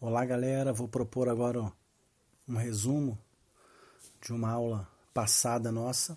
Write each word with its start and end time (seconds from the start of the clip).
Olá, 0.00 0.24
galera. 0.24 0.72
Vou 0.72 0.86
propor 0.86 1.28
agora 1.28 1.72
um 2.48 2.54
resumo 2.54 3.18
de 4.22 4.32
uma 4.32 4.48
aula 4.48 4.88
passada 5.12 5.72
nossa. 5.72 6.16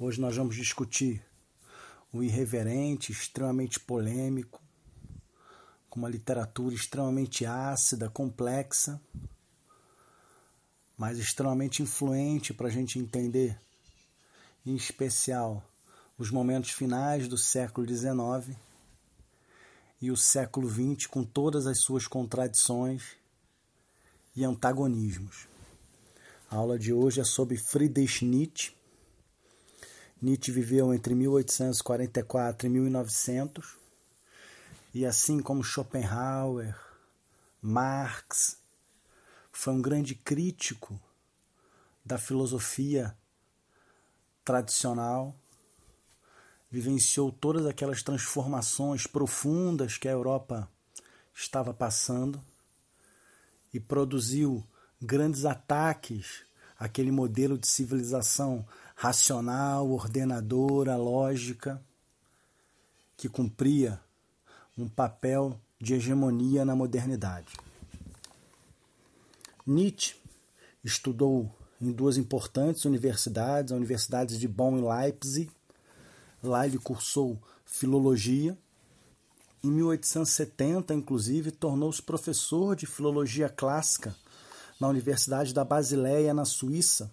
Hoje 0.00 0.20
nós 0.20 0.36
vamos 0.36 0.56
discutir 0.56 1.24
o 2.12 2.24
irreverente, 2.24 3.12
extremamente 3.12 3.78
polêmico, 3.78 4.60
com 5.88 6.00
uma 6.00 6.08
literatura 6.08 6.74
extremamente 6.74 7.46
ácida, 7.46 8.10
complexa, 8.10 9.00
mas 10.96 11.18
extremamente 11.18 11.84
influente 11.84 12.52
para 12.52 12.66
a 12.66 12.72
gente 12.72 12.98
entender, 12.98 13.56
em 14.66 14.74
especial, 14.74 15.62
os 16.18 16.32
momentos 16.32 16.72
finais 16.72 17.28
do 17.28 17.38
século 17.38 17.86
XIX 17.86 18.58
e 20.00 20.10
o 20.10 20.16
século 20.16 20.68
XX 20.68 21.06
com 21.06 21.24
todas 21.24 21.66
as 21.66 21.80
suas 21.80 22.06
contradições 22.06 23.16
e 24.34 24.44
antagonismos. 24.44 25.48
A 26.50 26.56
aula 26.56 26.78
de 26.78 26.92
hoje 26.92 27.20
é 27.20 27.24
sobre 27.24 27.56
Friedrich 27.56 28.24
Nietzsche. 28.24 28.72
Nietzsche 30.20 30.52
viveu 30.52 30.94
entre 30.94 31.14
1844 31.14 32.66
e 32.66 32.70
1900 32.70 33.76
e 34.94 35.04
assim 35.04 35.40
como 35.40 35.62
Schopenhauer, 35.62 36.76
Marx, 37.60 38.56
foi 39.52 39.74
um 39.74 39.82
grande 39.82 40.14
crítico 40.14 40.98
da 42.04 42.16
filosofia 42.16 43.14
tradicional 44.44 45.36
vivenciou 46.70 47.32
todas 47.32 47.66
aquelas 47.66 48.02
transformações 48.02 49.06
profundas 49.06 49.96
que 49.96 50.08
a 50.08 50.12
Europa 50.12 50.68
estava 51.34 51.72
passando 51.72 52.40
e 53.72 53.80
produziu 53.80 54.64
grandes 55.00 55.44
ataques 55.44 56.42
àquele 56.78 57.10
modelo 57.10 57.56
de 57.56 57.66
civilização 57.66 58.66
racional, 58.94 59.90
ordenadora, 59.90 60.96
lógica, 60.96 61.82
que 63.16 63.28
cumpria 63.28 64.00
um 64.76 64.88
papel 64.88 65.58
de 65.80 65.94
hegemonia 65.94 66.64
na 66.64 66.74
modernidade. 66.74 67.56
Nietzsche 69.66 70.16
estudou 70.82 71.52
em 71.80 71.92
duas 71.92 72.16
importantes 72.16 72.84
universidades, 72.84 73.72
a 73.72 73.76
Universidades 73.76 74.38
de 74.38 74.48
Bonn 74.48 74.78
e 74.78 74.82
Leipzig, 74.82 75.50
Lá 76.42 76.66
ele 76.66 76.78
cursou 76.78 77.40
filologia. 77.64 78.56
Em 79.62 79.70
1870, 79.70 80.94
inclusive, 80.94 81.50
tornou-se 81.50 82.00
professor 82.00 82.76
de 82.76 82.86
filologia 82.86 83.48
clássica 83.48 84.14
na 84.80 84.88
Universidade 84.88 85.52
da 85.52 85.64
Basileia, 85.64 86.32
na 86.32 86.44
Suíça, 86.44 87.12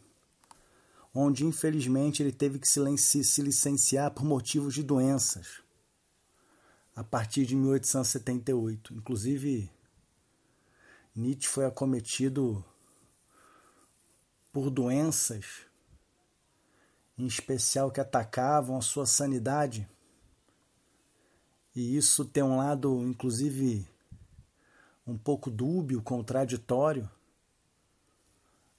onde 1.13 1.45
infelizmente 1.45 2.21
ele 2.21 2.31
teve 2.31 2.59
que 2.59 2.67
se 2.67 3.41
licenciar 3.41 4.11
por 4.11 4.23
motivos 4.23 4.73
de 4.73 4.83
doenças 4.83 5.63
a 6.95 7.03
partir 7.03 7.45
de 7.45 7.55
1878. 7.55 8.93
Inclusive, 8.93 9.69
Nietzsche 11.15 11.47
foi 11.47 11.65
acometido 11.65 12.63
por 14.51 14.69
doenças 14.69 15.65
em 17.17 17.25
especial 17.25 17.91
que 17.91 18.02
atacavam 18.02 18.77
a 18.77 18.81
sua 18.81 19.05
sanidade. 19.05 19.88
E 21.75 21.95
isso 21.97 22.25
tem 22.25 22.44
um 22.44 22.57
lado, 22.57 23.02
inclusive, 23.03 23.88
um 25.05 25.17
pouco 25.17 25.49
dúbio, 25.49 26.02
contraditório, 26.02 27.09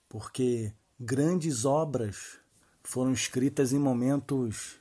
porque 0.09 0.73
grandes 0.98 1.65
obras 1.65 2.39
foram 2.83 3.12
escritas 3.12 3.73
em 3.73 3.78
momentos 3.78 4.77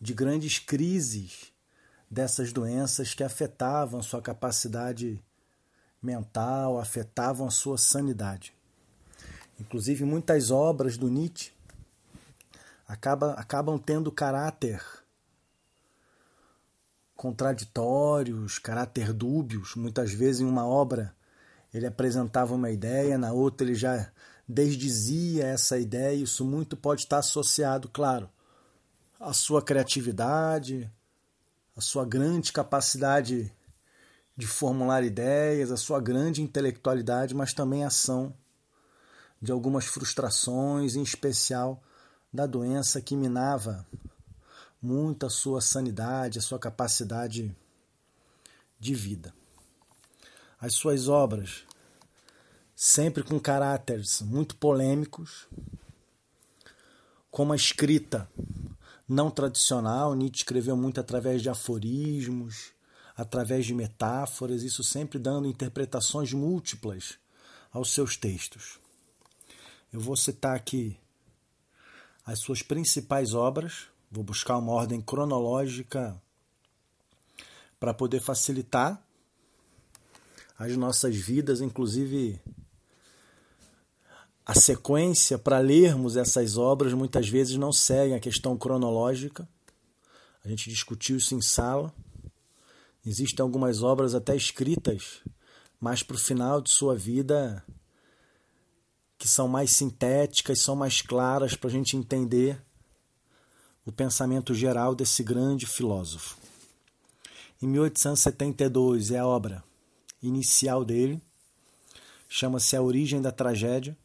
de 0.00 0.14
grandes 0.14 0.58
crises 0.58 1.52
dessas 2.10 2.52
doenças 2.52 3.14
que 3.14 3.24
afetavam 3.24 4.02
sua 4.02 4.22
capacidade 4.22 5.20
mental, 6.00 6.78
afetavam 6.78 7.46
a 7.46 7.50
sua 7.50 7.76
sanidade. 7.76 8.54
Inclusive, 9.58 10.04
muitas 10.04 10.50
obras 10.50 10.96
do 10.96 11.08
Nietzsche 11.08 11.55
acaba, 12.86 13.32
acabam 13.32 13.78
tendo 13.78 14.12
caráter 14.12 14.82
contraditórios, 17.16 18.58
caráter 18.58 19.12
dúbios. 19.12 19.74
Muitas 19.74 20.12
vezes, 20.12 20.42
em 20.42 20.44
uma 20.44 20.66
obra, 20.66 21.14
ele 21.72 21.86
apresentava 21.86 22.54
uma 22.54 22.70
ideia, 22.70 23.18
na 23.18 23.32
outra, 23.32 23.66
ele 23.66 23.74
já 23.74 24.10
desdizia 24.48 25.46
essa 25.46 25.78
ideia. 25.78 26.14
Isso 26.14 26.44
muito 26.44 26.76
pode 26.76 27.02
estar 27.02 27.18
associado, 27.18 27.88
claro, 27.88 28.28
à 29.18 29.32
sua 29.32 29.62
criatividade, 29.62 30.90
à 31.74 31.80
sua 31.80 32.04
grande 32.04 32.52
capacidade 32.52 33.52
de 34.36 34.46
formular 34.46 35.02
ideias, 35.02 35.72
à 35.72 35.76
sua 35.78 35.98
grande 35.98 36.42
intelectualidade, 36.42 37.34
mas 37.34 37.54
também 37.54 37.84
à 37.84 37.86
ação 37.86 38.34
de 39.40 39.50
algumas 39.50 39.86
frustrações, 39.86 40.94
em 40.94 41.02
especial 41.02 41.82
da 42.32 42.46
doença 42.46 43.00
que 43.00 43.16
minava 43.16 43.86
muito 44.80 45.26
a 45.26 45.30
sua 45.30 45.60
sanidade, 45.60 46.38
a 46.38 46.42
sua 46.42 46.58
capacidade 46.58 47.54
de 48.78 48.94
vida. 48.94 49.34
As 50.60 50.74
suas 50.74 51.08
obras, 51.08 51.64
sempre 52.74 53.22
com 53.22 53.38
caráteres 53.40 54.20
muito 54.22 54.56
polêmicos, 54.56 55.46
com 57.30 57.42
uma 57.42 57.56
escrita 57.56 58.30
não 59.08 59.30
tradicional, 59.30 60.14
Nietzsche 60.14 60.40
escreveu 60.40 60.76
muito 60.76 61.00
através 61.00 61.42
de 61.42 61.48
aforismos, 61.48 62.72
através 63.16 63.64
de 63.64 63.74
metáforas, 63.74 64.62
isso 64.62 64.82
sempre 64.82 65.18
dando 65.18 65.48
interpretações 65.48 66.32
múltiplas 66.32 67.18
aos 67.72 67.92
seus 67.92 68.16
textos. 68.16 68.78
Eu 69.92 70.00
vou 70.00 70.16
citar 70.16 70.56
aqui 70.56 70.98
as 72.26 72.40
suas 72.40 72.60
principais 72.60 73.32
obras. 73.32 73.86
Vou 74.10 74.24
buscar 74.24 74.58
uma 74.58 74.72
ordem 74.72 75.00
cronológica 75.00 76.20
para 77.78 77.94
poder 77.94 78.20
facilitar 78.20 79.00
as 80.58 80.76
nossas 80.76 81.14
vidas, 81.14 81.60
inclusive 81.60 82.40
a 84.44 84.54
sequência 84.54 85.38
para 85.38 85.58
lermos 85.58 86.16
essas 86.16 86.56
obras 86.56 86.92
muitas 86.92 87.28
vezes 87.28 87.56
não 87.56 87.72
segue 87.72 88.14
a 88.14 88.20
questão 88.20 88.56
cronológica. 88.56 89.48
A 90.44 90.48
gente 90.48 90.70
discutiu 90.70 91.16
isso 91.16 91.34
em 91.34 91.42
sala. 91.42 91.92
Existem 93.04 93.42
algumas 93.42 93.82
obras 93.82 94.14
até 94.14 94.34
escritas, 94.34 95.20
mas 95.80 96.02
para 96.02 96.16
o 96.16 96.18
final 96.18 96.60
de 96.60 96.70
sua 96.70 96.96
vida 96.96 97.62
que 99.18 99.28
são 99.28 99.48
mais 99.48 99.70
sintéticas, 99.70 100.60
são 100.60 100.76
mais 100.76 101.00
claras 101.00 101.54
para 101.54 101.68
a 101.68 101.72
gente 101.72 101.96
entender 101.96 102.62
o 103.84 103.92
pensamento 103.92 104.54
geral 104.54 104.94
desse 104.94 105.22
grande 105.22 105.66
filósofo. 105.66 106.36
Em 107.62 107.66
1872 107.66 109.10
é 109.10 109.18
a 109.18 109.26
obra 109.26 109.64
inicial 110.22 110.84
dele, 110.84 111.20
chama-se 112.28 112.76
A 112.76 112.82
Origem 112.82 113.22
da 113.22 113.32
Tragédia. 113.32 113.96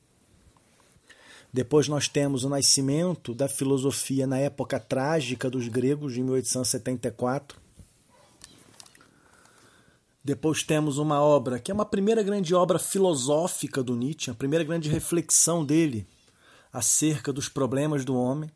Depois 1.53 1.87
nós 1.87 2.07
temos 2.07 2.45
o 2.45 2.49
nascimento 2.49 3.33
da 3.33 3.49
filosofia 3.49 4.25
na 4.25 4.37
época 4.37 4.79
trágica 4.79 5.49
dos 5.49 5.67
gregos, 5.67 6.13
de 6.13 6.21
1874. 6.21 7.60
Depois 10.23 10.61
temos 10.61 10.99
uma 10.99 11.19
obra 11.19 11.59
que 11.59 11.71
é 11.71 11.73
uma 11.73 11.85
primeira 11.85 12.21
grande 12.21 12.53
obra 12.53 12.77
filosófica 12.77 13.81
do 13.81 13.95
Nietzsche, 13.95 14.29
a 14.29 14.35
primeira 14.35 14.63
grande 14.63 14.87
reflexão 14.87 15.65
dele 15.65 16.07
acerca 16.71 17.33
dos 17.33 17.49
problemas 17.49 18.05
do 18.05 18.15
homem, 18.15 18.49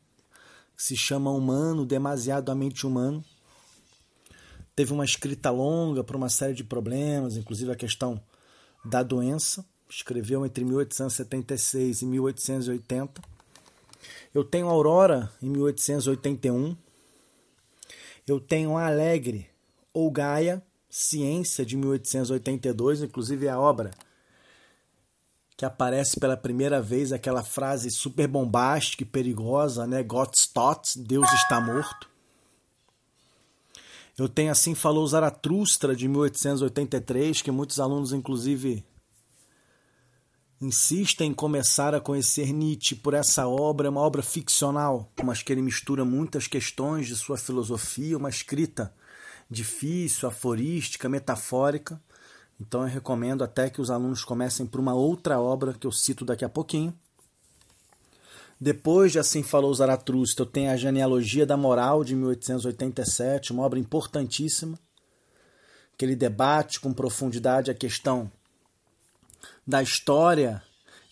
que 0.78 0.84
se 0.84 0.96
chama 0.96 1.32
Humano, 1.32 1.84
Demasiadamente 1.84 2.86
Humano. 2.86 3.24
Teve 4.76 4.94
uma 4.94 5.06
escrita 5.06 5.50
longa 5.50 6.04
para 6.04 6.16
uma 6.16 6.30
série 6.30 6.54
de 6.54 6.64
problemas, 6.64 7.36
inclusive 7.36 7.72
a 7.72 7.76
questão 7.76 8.22
da 8.84 9.02
doença. 9.02 9.66
Escreveu 9.90 10.46
entre 10.46 10.64
1876 10.64 12.02
e 12.02 12.06
1880. 12.06 13.22
Eu 14.34 14.44
tenho 14.44 14.68
Aurora 14.68 15.32
em 15.42 15.50
1881. 15.50 16.76
Eu 18.28 18.40
tenho 18.40 18.78
Alegre 18.78 19.50
ou 19.94 20.12
Gaia 20.12 20.62
Ciência, 20.98 21.66
de 21.66 21.76
1882, 21.76 23.02
inclusive 23.02 23.50
a 23.50 23.60
obra 23.60 23.92
que 25.58 25.66
aparece 25.66 26.18
pela 26.18 26.38
primeira 26.38 26.82
vez 26.82 27.12
aquela 27.12 27.44
frase 27.44 27.92
super 27.92 28.30
bombástica 28.30 29.04
e 29.04 29.06
perigosa, 29.06 29.86
né? 29.86 30.02
Gott 30.02 30.38
stott, 30.40 30.98
Deus 30.98 31.30
está 31.34 31.60
morto. 31.60 32.10
Eu 34.18 34.30
tenho 34.30 34.50
Assim 34.50 34.74
Falou 34.74 35.06
Zaratustra, 35.06 35.94
de 35.94 36.08
1883, 36.08 37.42
que 37.42 37.52
muitos 37.52 37.78
alunos, 37.78 38.14
inclusive, 38.14 38.82
insistem 40.62 41.32
em 41.32 41.34
começar 41.34 41.94
a 41.94 42.00
conhecer 42.00 42.54
Nietzsche 42.54 42.96
por 42.96 43.14
essa 43.14 43.46
obra, 43.50 43.88
é 43.88 43.90
uma 43.90 44.00
obra 44.00 44.22
ficcional, 44.22 45.12
mas 45.22 45.44
que 45.44 45.52
ele 45.52 45.62
mistura 45.62 46.06
muitas 46.06 46.48
questões 46.48 47.06
de 47.06 47.18
sua 47.18 47.38
filosofia, 47.38 48.18
uma 48.18 48.30
escrita 48.30 48.94
difícil, 49.50 50.28
aforística, 50.28 51.10
metafórica. 51.10 52.02
Então 52.60 52.82
eu 52.82 52.88
recomendo 52.88 53.44
até 53.44 53.70
que 53.70 53.82
os 53.82 53.90
alunos 53.90 54.24
comecem 54.24 54.66
por 54.66 54.80
uma 54.80 54.94
outra 54.94 55.40
obra 55.40 55.74
que 55.74 55.86
eu 55.86 55.92
cito 55.92 56.26
daqui 56.26 56.46
a 56.46 56.50
pouquinho. 56.50 56.94
Depois 58.60 59.12
de 59.12 59.20
Assim 59.20 59.44
Falou 59.44 59.74
Zaratustra, 59.74 60.44
eu 60.44 60.50
tenho 60.50 60.72
a 60.72 60.78
Genealogia 60.78 61.46
da 61.46 61.58
Moral, 61.58 62.04
de 62.04 62.16
1887, 62.16 63.52
uma 63.52 63.64
obra 63.64 63.78
importantíssima, 63.78 64.80
que 65.98 66.06
ele 66.06 66.16
debate 66.16 66.80
com 66.80 66.94
profundidade 66.94 67.70
a 67.70 67.74
questão 67.74 68.32
da 69.68 69.84
história 69.84 70.64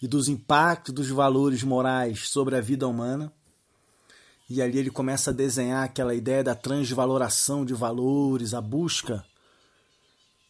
e 0.01 0.07
dos 0.07 0.27
impactos 0.27 0.93
dos 0.93 1.09
valores 1.09 1.63
morais 1.63 2.29
sobre 2.29 2.55
a 2.55 2.61
vida 2.61 2.87
humana. 2.87 3.31
E 4.49 4.61
ali 4.61 4.77
ele 4.77 4.89
começa 4.89 5.31
a 5.31 5.33
desenhar 5.33 5.83
aquela 5.83 6.13
ideia 6.13 6.43
da 6.43 6.55
transvaloração 6.55 7.65
de 7.65 7.73
valores, 7.73 8.53
a 8.53 8.61
busca 8.61 9.25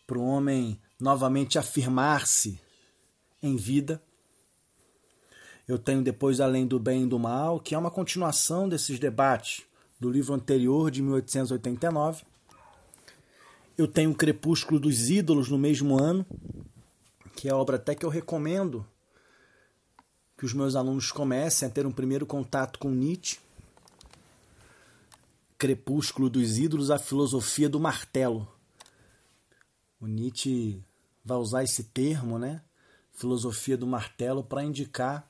para 0.05 0.17
o 0.17 0.25
homem 0.25 0.79
novamente 0.99 1.57
afirmar-se 1.57 2.59
em 3.41 3.55
vida. 3.55 4.01
Eu 5.67 5.77
tenho 5.77 6.01
depois 6.01 6.41
Além 6.41 6.67
do 6.67 6.79
Bem 6.79 7.03
e 7.03 7.07
do 7.07 7.17
Mal, 7.17 7.59
que 7.59 7.73
é 7.73 7.77
uma 7.77 7.91
continuação 7.91 8.67
desses 8.67 8.99
debates 8.99 9.63
do 9.99 10.09
livro 10.09 10.33
anterior 10.33 10.91
de 10.91 11.01
1889. 11.01 12.23
Eu 13.77 13.87
tenho 13.87 14.11
o 14.11 14.15
Crepúsculo 14.15 14.79
dos 14.79 15.09
Ídolos 15.09 15.49
no 15.49 15.57
mesmo 15.57 15.97
ano, 15.97 16.25
que 17.35 17.47
é 17.47 17.53
obra 17.53 17.77
até 17.77 17.95
que 17.95 18.05
eu 18.05 18.09
recomendo 18.09 18.85
que 20.37 20.45
os 20.45 20.53
meus 20.53 20.75
alunos 20.75 21.11
comecem 21.11 21.67
a 21.67 21.71
ter 21.71 21.85
um 21.85 21.91
primeiro 21.91 22.25
contato 22.25 22.77
com 22.77 22.89
Nietzsche. 22.89 23.39
Crepúsculo 25.57 26.29
dos 26.29 26.57
Ídolos, 26.57 26.91
a 26.91 26.97
filosofia 26.97 27.69
do 27.69 27.79
martelo. 27.79 28.47
O 29.99 30.07
Nietzsche 30.07 30.83
vai 31.23 31.37
usar 31.37 31.63
esse 31.63 31.85
termo, 31.85 32.37
né? 32.37 32.61
Filosofia 33.11 33.77
do 33.77 33.87
martelo, 33.87 34.43
para 34.43 34.63
indicar 34.63 35.29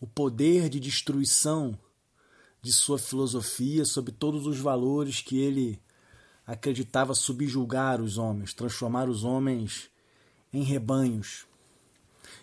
o 0.00 0.06
poder 0.06 0.68
de 0.68 0.78
destruição 0.78 1.78
de 2.60 2.72
sua 2.72 2.98
filosofia 2.98 3.84
sobre 3.84 4.12
todos 4.12 4.46
os 4.46 4.58
valores 4.58 5.20
que 5.20 5.38
ele 5.38 5.80
acreditava 6.46 7.14
subjugar 7.14 8.00
os 8.00 8.18
homens, 8.18 8.54
transformar 8.54 9.08
os 9.08 9.22
homens 9.24 9.90
em 10.52 10.62
rebanhos. 10.62 11.46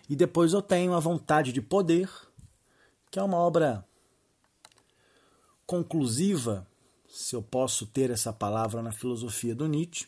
E 0.09 0.15
depois 0.15 0.53
eu 0.53 0.61
tenho 0.61 0.93
A 0.93 0.99
Vontade 0.99 1.51
de 1.51 1.61
Poder, 1.61 2.09
que 3.09 3.19
é 3.19 3.23
uma 3.23 3.37
obra 3.37 3.85
conclusiva, 5.65 6.67
se 7.15 7.33
eu 7.33 7.41
posso 7.41 7.85
ter 7.85 8.09
essa 8.09 8.33
palavra 8.33 8.81
na 8.81 8.91
filosofia 8.91 9.55
do 9.55 9.69
Nietzsche. 9.69 10.05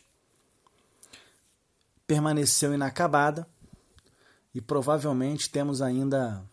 Permaneceu 2.06 2.74
inacabada 2.74 3.48
e 4.54 4.60
provavelmente 4.60 5.48
temos 5.48 5.80
ainda 5.80 6.44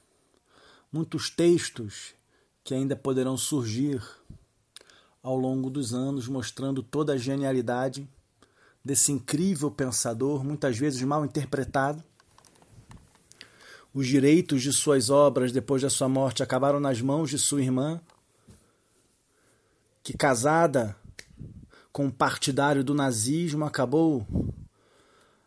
muitos 0.89 1.29
textos 1.29 2.13
que 2.63 2.73
ainda 2.73 2.95
poderão 2.95 3.35
surgir 3.35 4.01
ao 5.21 5.35
longo 5.35 5.69
dos 5.69 5.93
anos 5.93 6.25
mostrando 6.25 6.81
toda 6.81 7.13
a 7.13 7.17
genialidade 7.17 8.07
desse 8.83 9.11
incrível 9.11 9.69
pensador, 9.69 10.41
muitas 10.41 10.77
vezes 10.77 11.01
mal 11.01 11.25
interpretado. 11.25 12.01
Os 13.93 14.07
direitos 14.07 14.61
de 14.61 14.71
suas 14.71 15.09
obras 15.09 15.51
depois 15.51 15.81
da 15.81 15.89
sua 15.89 16.07
morte 16.07 16.41
acabaram 16.41 16.79
nas 16.79 17.01
mãos 17.01 17.29
de 17.29 17.37
sua 17.37 17.61
irmã, 17.61 17.99
que, 20.05 20.15
casada 20.15 20.95
com 21.91 22.05
um 22.05 22.11
partidário 22.11 22.83
do 22.83 22.93
nazismo, 22.93 23.65
acabou 23.65 24.23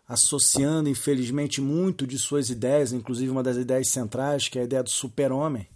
associando, 0.07 0.89
infelizmente, 0.89 1.61
muito 1.61 2.05
de 2.05 2.19
suas 2.19 2.51
ideias, 2.51 2.93
inclusive 2.93 3.31
uma 3.31 3.43
das 3.43 3.57
ideias 3.57 3.87
centrais, 3.87 4.49
que 4.49 4.59
é 4.59 4.63
a 4.63 4.65
ideia 4.65 4.83
do 4.83 4.91
super-homem, 4.91 5.69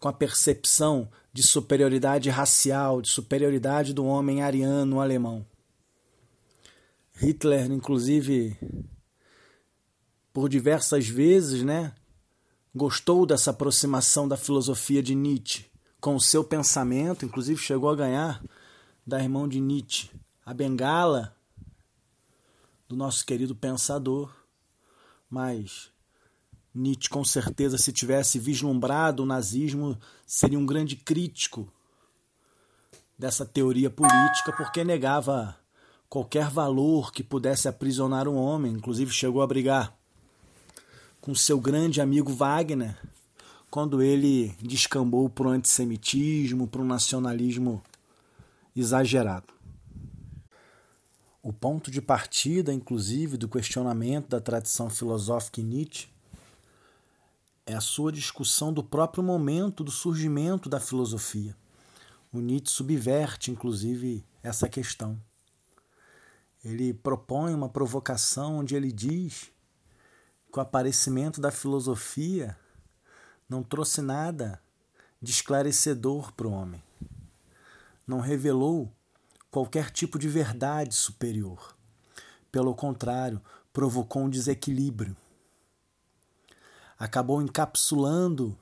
com 0.00 0.08
a 0.08 0.12
percepção 0.12 1.06
de 1.34 1.42
superioridade 1.42 2.30
racial, 2.30 3.02
de 3.02 3.10
superioridade 3.10 3.92
do 3.92 4.06
homem 4.06 4.42
ariano 4.42 4.98
alemão. 4.98 5.44
Hitler, 7.12 7.70
inclusive, 7.70 8.56
por 10.32 10.48
diversas 10.48 11.06
vezes, 11.06 11.62
né, 11.62 11.92
gostou 12.74 13.26
dessa 13.26 13.50
aproximação 13.50 14.26
da 14.26 14.38
filosofia 14.38 15.02
de 15.02 15.14
Nietzsche 15.14 15.75
com 16.06 16.14
o 16.14 16.20
seu 16.20 16.44
pensamento, 16.44 17.24
inclusive 17.24 17.60
chegou 17.60 17.90
a 17.90 17.96
ganhar 17.96 18.40
da 19.04 19.20
irmã 19.20 19.48
de 19.48 19.60
Nietzsche 19.60 20.08
a 20.44 20.54
bengala 20.54 21.36
do 22.86 22.94
nosso 22.94 23.26
querido 23.26 23.56
pensador, 23.56 24.32
mas 25.28 25.90
Nietzsche, 26.72 27.10
com 27.10 27.24
certeza, 27.24 27.76
se 27.76 27.92
tivesse 27.92 28.38
vislumbrado 28.38 29.24
o 29.24 29.26
nazismo, 29.26 29.98
seria 30.24 30.56
um 30.56 30.64
grande 30.64 30.94
crítico 30.94 31.66
dessa 33.18 33.44
teoria 33.44 33.90
política, 33.90 34.52
porque 34.56 34.84
negava 34.84 35.58
qualquer 36.08 36.48
valor 36.48 37.10
que 37.10 37.24
pudesse 37.24 37.66
aprisionar 37.66 38.28
um 38.28 38.36
homem, 38.36 38.74
inclusive 38.74 39.10
chegou 39.10 39.42
a 39.42 39.46
brigar 39.48 39.92
com 41.20 41.34
seu 41.34 41.60
grande 41.60 42.00
amigo 42.00 42.32
Wagner, 42.32 42.96
quando 43.70 44.02
ele 44.02 44.54
descambou 44.60 45.28
para 45.28 45.48
o 45.48 45.50
antissemitismo, 45.50 46.66
para 46.66 46.80
o 46.80 46.84
nacionalismo 46.84 47.82
exagerado. 48.74 49.52
O 51.42 51.52
ponto 51.52 51.90
de 51.90 52.02
partida, 52.02 52.72
inclusive, 52.72 53.36
do 53.36 53.48
questionamento 53.48 54.28
da 54.28 54.40
tradição 54.40 54.90
filosófica 54.90 55.60
em 55.60 55.64
Nietzsche 55.64 56.08
é 57.64 57.74
a 57.74 57.80
sua 57.80 58.10
discussão 58.12 58.72
do 58.72 58.82
próprio 58.82 59.22
momento 59.22 59.84
do 59.84 59.90
surgimento 59.90 60.68
da 60.68 60.80
filosofia. 60.80 61.56
O 62.32 62.40
Nietzsche 62.40 62.74
subverte, 62.74 63.50
inclusive, 63.50 64.24
essa 64.42 64.68
questão 64.68 65.20
ele 66.66 66.92
propõe 66.92 67.54
uma 67.54 67.68
provocação 67.68 68.58
onde 68.58 68.74
ele 68.74 68.90
diz 68.90 69.52
que 70.52 70.58
o 70.58 70.60
aparecimento 70.60 71.40
da 71.40 71.52
filosofia 71.52 72.56
não 73.48 73.62
trouxe 73.62 74.02
nada 74.02 74.60
de 75.20 75.30
esclarecedor 75.30 76.32
para 76.32 76.46
o 76.46 76.52
homem. 76.52 76.82
Não 78.06 78.20
revelou 78.20 78.92
qualquer 79.50 79.90
tipo 79.90 80.18
de 80.18 80.28
verdade 80.28 80.94
superior. 80.94 81.76
Pelo 82.50 82.74
contrário, 82.74 83.40
provocou 83.72 84.22
um 84.22 84.30
desequilíbrio. 84.30 85.16
Acabou 86.98 87.42
encapsulando 87.42 88.56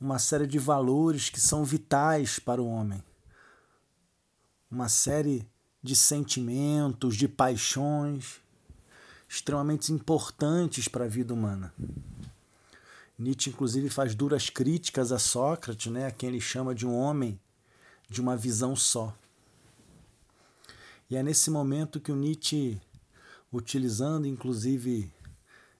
uma 0.00 0.18
série 0.18 0.46
de 0.46 0.58
valores 0.58 1.28
que 1.28 1.40
são 1.40 1.64
vitais 1.64 2.38
para 2.38 2.62
o 2.62 2.68
homem. 2.68 3.02
Uma 4.70 4.88
série 4.88 5.48
de 5.82 5.96
sentimentos, 5.96 7.16
de 7.16 7.26
paixões 7.26 8.40
extremamente 9.28 9.92
importantes 9.92 10.88
para 10.88 11.04
a 11.04 11.08
vida 11.08 11.34
humana. 11.34 11.72
Nietzsche, 13.18 13.50
inclusive, 13.50 13.90
faz 13.90 14.14
duras 14.14 14.48
críticas 14.48 15.10
a 15.10 15.18
Sócrates, 15.18 15.90
né, 15.90 16.06
a 16.06 16.10
quem 16.10 16.28
ele 16.28 16.40
chama 16.40 16.74
de 16.74 16.86
um 16.86 16.94
homem 16.94 17.38
de 18.08 18.20
uma 18.20 18.36
visão 18.36 18.76
só. 18.76 19.14
E 21.10 21.16
é 21.16 21.22
nesse 21.22 21.50
momento 21.50 22.00
que 22.00 22.12
o 22.12 22.16
Nietzsche, 22.16 22.80
utilizando 23.52 24.26
inclusive 24.26 25.10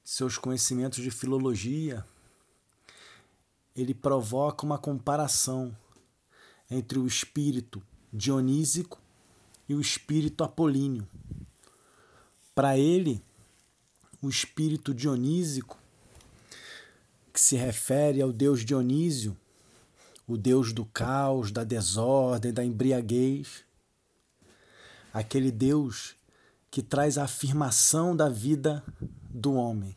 seus 0.02 0.36
conhecimentos 0.38 1.02
de 1.02 1.10
filologia, 1.10 2.04
ele 3.76 3.94
provoca 3.94 4.66
uma 4.66 4.78
comparação 4.78 5.76
entre 6.70 6.98
o 6.98 7.06
espírito 7.06 7.82
dionísico 8.12 9.00
e 9.68 9.74
o 9.74 9.80
espírito 9.80 10.42
apolíneo. 10.42 11.06
Para 12.54 12.76
ele, 12.76 13.22
o 14.20 14.28
espírito 14.28 14.92
dionísico, 14.92 15.77
que 17.32 17.40
se 17.40 17.56
refere 17.56 18.20
ao 18.20 18.32
deus 18.32 18.64
Dionísio, 18.64 19.36
o 20.26 20.36
deus 20.36 20.72
do 20.72 20.84
caos, 20.84 21.50
da 21.50 21.64
desordem, 21.64 22.52
da 22.52 22.64
embriaguez, 22.64 23.64
aquele 25.12 25.50
deus 25.50 26.14
que 26.70 26.82
traz 26.82 27.16
a 27.16 27.24
afirmação 27.24 28.14
da 28.14 28.28
vida 28.28 28.82
do 29.30 29.54
homem, 29.54 29.96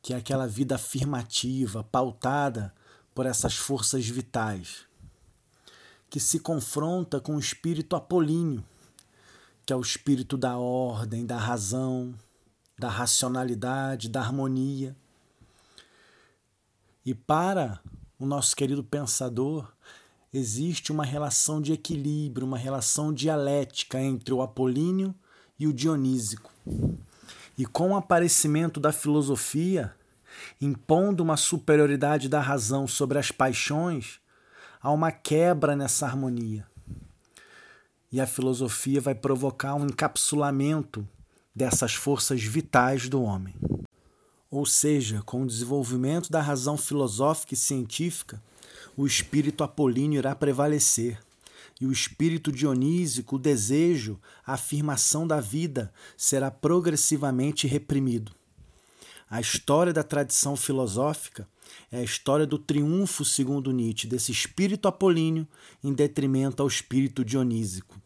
que 0.00 0.14
é 0.14 0.16
aquela 0.16 0.46
vida 0.46 0.74
afirmativa, 0.74 1.84
pautada 1.84 2.74
por 3.14 3.26
essas 3.26 3.56
forças 3.56 4.06
vitais 4.06 4.86
que 6.14 6.20
se 6.20 6.38
confronta 6.38 7.20
com 7.20 7.34
o 7.34 7.40
espírito 7.40 7.96
apolíneo, 7.96 8.64
que 9.66 9.72
é 9.72 9.76
o 9.76 9.80
espírito 9.80 10.36
da 10.36 10.56
ordem, 10.56 11.26
da 11.26 11.36
razão, 11.36 12.14
da 12.78 12.88
racionalidade, 12.88 14.08
da 14.08 14.20
harmonia. 14.20 14.94
E 17.04 17.12
para 17.14 17.80
o 18.18 18.24
nosso 18.24 18.56
querido 18.56 18.82
pensador, 18.82 19.70
existe 20.32 20.90
uma 20.90 21.04
relação 21.04 21.60
de 21.60 21.72
equilíbrio, 21.72 22.46
uma 22.46 22.56
relação 22.56 23.12
dialética 23.12 24.00
entre 24.00 24.32
o 24.32 24.40
apolíneo 24.40 25.14
e 25.58 25.66
o 25.66 25.72
dionísico. 25.72 26.50
E 27.58 27.66
com 27.66 27.90
o 27.90 27.96
aparecimento 27.96 28.80
da 28.80 28.90
filosofia, 28.90 29.94
impondo 30.60 31.22
uma 31.22 31.36
superioridade 31.36 32.28
da 32.28 32.40
razão 32.40 32.86
sobre 32.86 33.18
as 33.18 33.30
paixões, 33.30 34.18
há 34.80 34.90
uma 34.90 35.12
quebra 35.12 35.76
nessa 35.76 36.06
harmonia. 36.06 36.66
E 38.10 38.20
a 38.20 38.26
filosofia 38.26 39.00
vai 39.00 39.14
provocar 39.14 39.74
um 39.74 39.84
encapsulamento 39.84 41.06
dessas 41.54 41.94
forças 41.94 42.42
vitais 42.42 43.08
do 43.08 43.22
homem. 43.22 43.54
Ou 44.54 44.64
seja, 44.64 45.20
com 45.26 45.42
o 45.42 45.46
desenvolvimento 45.48 46.30
da 46.30 46.40
razão 46.40 46.76
filosófica 46.76 47.54
e 47.54 47.56
científica, 47.56 48.40
o 48.96 49.04
espírito 49.04 49.64
apolíneo 49.64 50.18
irá 50.18 50.32
prevalecer, 50.32 51.18
e 51.80 51.86
o 51.86 51.90
espírito 51.90 52.52
dionísico, 52.52 53.34
o 53.34 53.38
desejo, 53.38 54.16
a 54.46 54.52
afirmação 54.52 55.26
da 55.26 55.40
vida, 55.40 55.92
será 56.16 56.52
progressivamente 56.52 57.66
reprimido. 57.66 58.30
A 59.28 59.40
história 59.40 59.92
da 59.92 60.04
tradição 60.04 60.54
filosófica 60.54 61.48
é 61.90 61.98
a 61.98 62.04
história 62.04 62.46
do 62.46 62.56
triunfo, 62.56 63.24
segundo 63.24 63.72
Nietzsche, 63.72 64.06
desse 64.06 64.30
espírito 64.30 64.86
apolíneo 64.86 65.48
em 65.82 65.92
detrimento 65.92 66.62
ao 66.62 66.68
espírito 66.68 67.24
dionísico. 67.24 68.00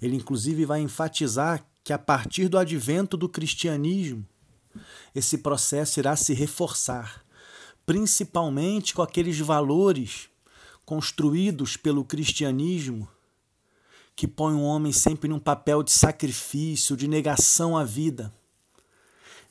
Ele, 0.00 0.16
inclusive, 0.16 0.64
vai 0.64 0.80
enfatizar 0.80 1.62
que, 1.84 1.92
a 1.92 1.98
partir 1.98 2.48
do 2.48 2.56
advento 2.56 3.18
do 3.18 3.28
cristianismo, 3.28 4.26
esse 5.14 5.38
processo 5.38 5.98
irá 5.98 6.16
se 6.16 6.34
reforçar, 6.34 7.24
principalmente 7.86 8.94
com 8.94 9.02
aqueles 9.02 9.38
valores 9.38 10.28
construídos 10.84 11.76
pelo 11.76 12.04
cristianismo 12.04 13.08
que 14.16 14.28
põem 14.28 14.54
o 14.54 14.62
homem 14.62 14.92
sempre 14.92 15.28
num 15.28 15.38
papel 15.38 15.82
de 15.82 15.90
sacrifício, 15.90 16.96
de 16.96 17.08
negação 17.08 17.76
à 17.76 17.84
vida, 17.84 18.32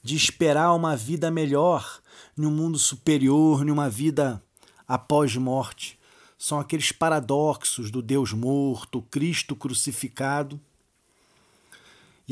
de 0.01 0.15
esperar 0.15 0.74
uma 0.74 0.96
vida 0.96 1.30
melhor, 1.30 2.01
num 2.36 2.51
mundo 2.51 2.80
superior, 2.80 3.65
numa 3.65 3.89
vida 3.89 4.42
após 4.88 5.36
morte. 5.36 6.00
São 6.38 6.60
aqueles 6.60 6.92
paradoxos 6.92 7.92
do 7.92 8.01
Deus 8.01 8.32
morto, 8.34 9.01
Cristo 9.01 9.56
crucificado 9.56 10.60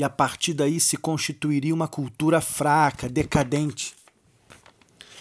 e 0.02 0.04
a 0.04 0.10
partir 0.10 0.52
daí 0.52 0.80
se 0.80 0.96
constituiria 0.96 1.72
uma 1.72 1.86
cultura 1.86 2.40
fraca, 2.40 3.08
decadente, 3.08 3.94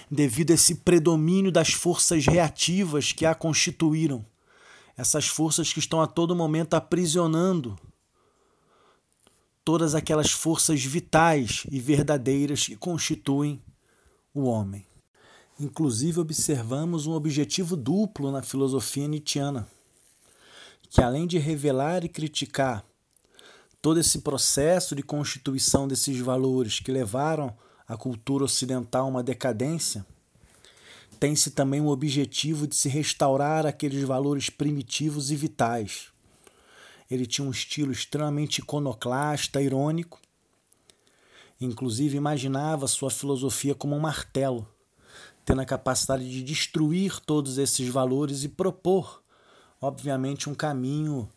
devido 0.10 0.50
a 0.50 0.56
esse 0.56 0.74
predomínio 0.74 1.52
das 1.52 1.72
forças 1.72 2.26
reativas 2.26 3.12
que 3.12 3.24
a 3.24 3.36
constituíram, 3.36 4.26
essas 4.98 5.28
forças 5.28 5.72
que 5.72 5.78
estão 5.78 6.02
a 6.02 6.08
todo 6.08 6.36
momento 6.36 6.74
aprisionando 6.74 7.78
todas 9.64 9.94
aquelas 9.94 10.32
forças 10.32 10.84
vitais 10.84 11.64
e 11.70 11.80
verdadeiras 11.80 12.66
que 12.66 12.76
constituem 12.76 13.62
o 14.34 14.46
homem. 14.46 14.84
Inclusive, 15.60 16.20
observamos 16.20 17.06
um 17.06 17.12
objetivo 17.12 17.78
duplo 17.78 18.32
na 18.32 18.42
filosofia 18.42 19.08
nietzschiana, 19.08 19.68
que 20.90 21.04
além 21.04 21.28
de 21.28 21.38
revelar 21.38 22.04
e 22.04 22.10
criticar 22.10 22.84
todo 23.82 24.00
esse 24.00 24.20
processo 24.20 24.96
de 24.96 25.02
constituição 25.02 25.88
desses 25.88 26.20
valores 26.20 26.80
que 26.80 26.92
levaram 26.92 27.56
a 27.88 27.98
cultura 27.98 28.46
ocidental 28.46 29.06
a 29.06 29.10
uma 29.10 29.24
decadência, 29.24 30.06
tem-se 31.20 31.52
também 31.52 31.82
o 31.82 31.88
objetivo 31.88 32.68
de 32.68 32.76
se 32.76 32.88
restaurar 32.88 33.66
aqueles 33.66 34.04
valores 34.04 34.50
primitivos 34.50 35.32
e 35.32 35.36
vitais. 35.36 36.08
Ele 37.10 37.26
tinha 37.26 37.46
um 37.46 37.52
estilo 37.52 37.92
extremamente 37.92 38.60
iconoclasta, 38.60 39.62
irônico, 39.62 40.20
inclusive 41.60 42.18
imaginava 42.18 42.88
sua 42.88 43.12
filosofia 43.12 43.76
como 43.76 43.96
um 43.96 44.00
martelo, 44.00 44.68
tendo 45.44 45.62
a 45.62 45.66
capacidade 45.66 46.30
de 46.30 46.44
destruir 46.44 47.20
todos 47.20 47.58
esses 47.58 47.88
valores 47.90 48.44
e 48.44 48.50
propor, 48.50 49.22
obviamente, 49.80 50.50
um 50.50 50.56
caminho 50.56 51.30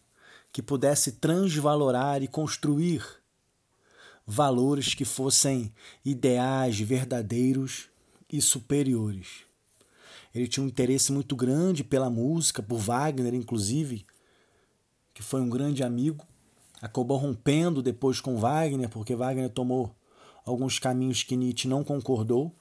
que 0.55 0.63
pudesse 0.63 1.11
transvalorar 1.11 2.23
e 2.23 2.29
construir 2.29 3.05
valores 4.25 4.95
que 4.95 5.05
fossem 5.05 5.75
ideais 6.05 6.79
verdadeiros 6.79 7.89
e 8.33 8.41
superiores. 8.41 9.43
Ele 10.33 10.47
tinha 10.47 10.63
um 10.63 10.69
interesse 10.69 11.11
muito 11.11 11.35
grande 11.35 11.83
pela 11.83 12.09
música, 12.09 12.63
por 12.63 12.79
Wagner, 12.79 13.35
inclusive, 13.35 14.07
que 15.13 15.25
foi 15.25 15.41
um 15.41 15.51
grande 15.51 15.83
amigo. 15.83 16.25
Acabou 16.81 17.17
rompendo 17.17 17.83
depois 17.83 18.21
com 18.21 18.37
Wagner, 18.37 18.89
porque 18.89 19.17
Wagner 19.17 19.51
tomou 19.51 19.93
alguns 20.47 20.79
caminhos 20.79 21.25
que 21.25 21.35
Nietzsche 21.35 21.67
não 21.67 21.83
concordou. 21.83 22.55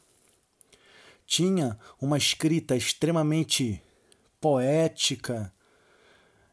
Tinha 1.27 1.77
uma 2.01 2.17
escrita 2.17 2.75
extremamente 2.75 3.79
poética, 4.41 5.52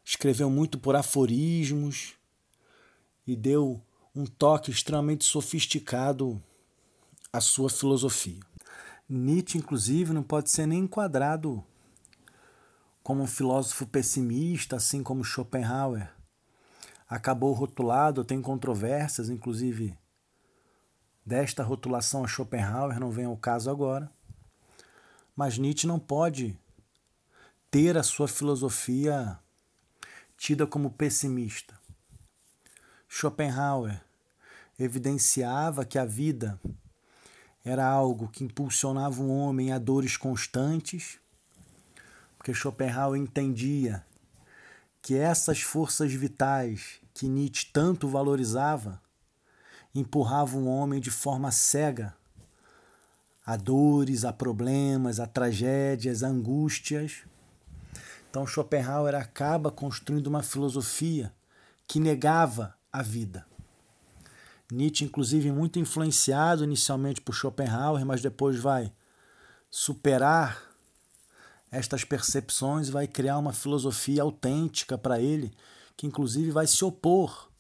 escreveu 0.05 0.51
muito 0.51 0.79
por 0.79 0.97
aforismos 0.97 2.15
e 3.27 3.37
deu 3.37 3.81
um 4.15 4.27
toque 4.27 4.71
extremamente 4.71 5.25
sofisticado 5.25 6.43
à 7.33 7.41
sua 7.41 7.71
filosofia. 7.71 8.41
Nietzsche, 9.09 9.59
inclusive, 9.59 10.13
não 10.13 10.23
pode 10.23 10.51
ser 10.51 10.67
nem 10.67 10.81
enquadrado 10.81 11.65
como 13.03 13.23
um 13.23 13.27
filósofo 13.27 13.87
pessimista, 13.87 14.77
assim 14.77 15.03
como 15.03 15.25
Schopenhauer. 15.25 16.13
Acabou 17.09 17.53
rotulado, 17.53 18.25
tem 18.25 18.41
controvérsias, 18.41 19.29
inclusive 19.29 19.99
desta 21.25 21.63
rotulação 21.63 22.25
a 22.25 22.29
Schopenhauer, 22.29 22.99
não 23.01 23.11
vem 23.11 23.25
ao 23.25 23.37
caso 23.37 23.71
agora. 23.71 24.11
Mas 25.35 25.59
Nietzsche 25.59 25.87
não 25.87 25.99
pode 25.99 26.57
ter 27.71 27.97
a 27.97 28.03
sua 28.03 28.29
filosofia 28.29 29.39
tida 30.41 30.67
como 30.67 30.91
pessimista. 30.91 31.79
Schopenhauer 33.07 34.01
evidenciava 34.79 35.85
que 35.85 35.99
a 35.99 36.07
vida 36.07 36.59
era 37.63 37.87
algo 37.87 38.27
que 38.27 38.43
impulsionava 38.43 39.21
um 39.21 39.31
homem 39.31 39.71
a 39.71 39.79
dores 39.79 40.17
constantes, 40.17 41.19
porque 42.39 42.55
Schopenhauer 42.55 43.21
entendia 43.21 44.03
que 45.03 45.15
essas 45.15 45.61
forças 45.61 46.11
vitais 46.11 47.01
que 47.13 47.29
Nietzsche 47.29 47.67
tanto 47.71 48.09
valorizava 48.09 48.99
empurravam 49.95 50.63
o 50.63 50.75
homem 50.75 51.01
de 51.01 51.11
forma 51.11 51.53
cega 51.53 52.17
a 53.45 53.59
dores, 53.59 54.25
a 54.25 54.33
problemas, 54.33 55.21
a 55.21 55.27
tragédias, 55.27 56.23
a 56.23 56.29
angústias 56.29 57.25
então 58.31 58.47
Schopenhauer 58.47 59.17
acaba 59.17 59.73
construindo 59.73 60.29
uma 60.29 60.43
filosofia 60.43 61.35
que 61.87 61.99
negava 61.99 62.77
a 62.93 63.03
vida. 63.03 63.45
Nietzsche, 64.71 65.05
inclusive, 65.05 65.51
muito 65.51 65.81
influenciado 65.81 66.63
inicialmente 66.63 67.21
por 67.21 67.35
Schopenhauer, 67.35 68.07
mas 68.07 68.23
depois 68.23 68.57
vai 68.57 68.93
superar 69.69 70.63
estas 71.73 72.05
percepções 72.05 72.89
e 72.89 72.93
vai 72.93 73.09
criar 73.09 73.37
uma 73.37 73.53
filosofia 73.53 74.23
autêntica 74.23 74.97
para 74.97 75.21
ele, 75.21 75.53
que 75.97 76.07
inclusive 76.07 76.53
vai 76.53 76.69
se 76.69 76.85
opor 76.85 77.51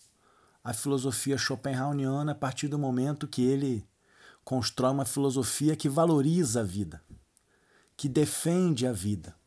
à 0.62 0.73
filosofia 0.73 1.37
schopenhaueriana 1.37 2.33
a 2.33 2.35
partir 2.35 2.69
do 2.69 2.79
momento 2.79 3.27
que 3.27 3.43
ele 3.43 3.85
constrói 4.45 4.93
uma 4.93 5.05
filosofia 5.05 5.75
que 5.75 5.89
valoriza 5.89 6.61
a 6.61 6.65
vida, 6.65 7.03
que 7.97 8.09
defende 8.09 8.87
a 8.87 8.93
vida. 8.93 9.40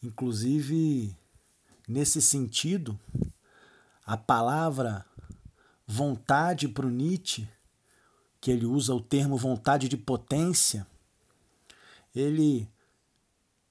Inclusive, 0.00 1.16
nesse 1.88 2.22
sentido, 2.22 2.98
a 4.06 4.16
palavra 4.16 5.04
vontade 5.84 6.68
para 6.68 6.86
o 6.86 6.90
Nietzsche, 6.90 7.48
que 8.40 8.52
ele 8.52 8.64
usa 8.64 8.94
o 8.94 9.00
termo 9.00 9.36
vontade 9.36 9.88
de 9.88 9.96
potência, 9.96 10.86
ele 12.14 12.68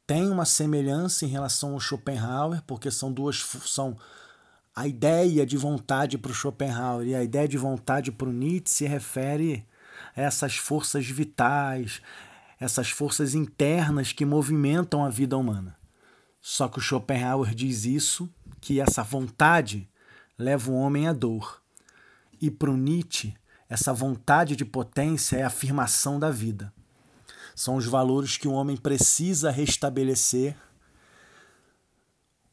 tem 0.06 0.30
uma 0.30 0.46
semelhança 0.46 1.26
em 1.26 1.30
relação 1.30 1.74
ao 1.74 1.80
Schopenhauer, 1.80 2.62
porque 2.64 2.92
são 2.92 3.12
duas 3.12 3.38
são 3.66 3.98
a 4.76 4.86
ideia 4.86 5.46
de 5.46 5.56
vontade 5.56 6.18
para 6.18 6.32
o 6.32 6.36
Schopenhauer 6.36 7.08
e 7.08 7.16
a 7.16 7.24
ideia 7.24 7.48
de 7.48 7.58
vontade 7.58 8.12
para 8.12 8.28
o 8.28 8.34
Nietzsche 8.34 8.80
se 8.80 8.86
refere 8.86 9.66
a 10.14 10.22
essas 10.22 10.58
forças 10.58 11.08
vitais, 11.08 12.02
essas 12.60 12.90
forças 12.90 13.34
internas 13.34 14.12
que 14.12 14.26
movimentam 14.26 15.06
a 15.06 15.10
vida 15.10 15.38
humana 15.38 15.77
Só 16.50 16.70
que 16.70 16.80
o 16.80 16.82
Schopenhauer 16.82 17.54
diz 17.54 17.84
isso, 17.84 18.30
que 18.62 18.80
essa 18.80 19.04
vontade 19.04 19.86
leva 20.40 20.72
o 20.72 20.76
homem 20.76 21.06
à 21.06 21.12
dor. 21.12 21.62
E 22.40 22.50
para 22.50 22.72
o 22.72 22.78
Nietzsche, 22.78 23.34
essa 23.68 23.94
vontade 23.94 24.56
de 24.56 24.64
potência 24.64 25.36
é 25.36 25.44
a 25.44 25.48
afirmação 25.48 26.18
da 26.18 26.32
vida. 26.32 26.74
São 27.54 27.76
os 27.76 27.86
valores 27.86 28.38
que 28.38 28.48
o 28.48 28.54
homem 28.54 28.78
precisa 28.78 29.52
restabelecer. 29.52 30.56